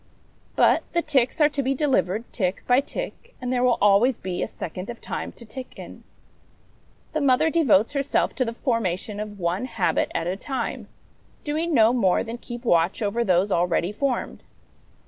But 0.55 0.81
the 0.93 1.03
ticks 1.03 1.39
are 1.39 1.49
to 1.49 1.61
be 1.61 1.75
delivered 1.75 2.23
tick 2.33 2.63
by 2.65 2.79
tick, 2.81 3.35
and 3.39 3.53
there 3.53 3.61
will 3.61 3.77
always 3.79 4.17
be 4.17 4.41
a 4.41 4.47
second 4.47 4.89
of 4.89 4.99
time 4.99 5.31
to 5.33 5.45
tick 5.45 5.73
in. 5.77 6.03
The 7.13 7.21
mother 7.21 7.51
devotes 7.51 7.93
herself 7.93 8.33
to 8.37 8.43
the 8.45 8.53
formation 8.55 9.19
of 9.19 9.37
one 9.37 9.65
habit 9.65 10.11
at 10.15 10.25
a 10.25 10.35
time, 10.35 10.87
doing 11.43 11.75
no 11.75 11.93
more 11.93 12.23
than 12.23 12.39
keep 12.39 12.65
watch 12.65 13.03
over 13.03 13.23
those 13.23 13.51
already 13.51 13.91
formed. 13.91 14.41